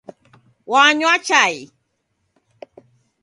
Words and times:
Wanywa 0.71 1.13
chai. 1.27 1.53